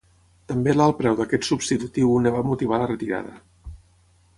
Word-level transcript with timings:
També 0.51 0.73
l'alt 0.77 0.97
preu 1.01 1.19
d'aquest 1.19 1.47
substitutiu 1.49 2.19
en 2.23 2.33
va 2.39 2.43
motivar 2.51 2.85
la 2.85 2.93
retirada. 2.97 3.41